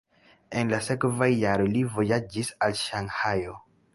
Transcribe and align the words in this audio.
En 0.61 0.71
la 0.75 0.79
sekvaj 0.85 1.27
jaroj 1.41 1.69
ili 1.69 1.85
vojaĝis 1.97 2.51
al 2.69 2.75
Ŝanhajo. 2.83 3.57